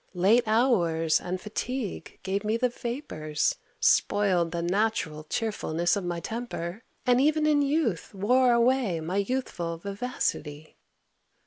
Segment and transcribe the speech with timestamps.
[0.15, 6.81] Late hours and fatigue gave me the vapours, spoiled the natural cheerfulness of my temper,
[7.05, 10.75] and even in youth wore away my youthful vivacity.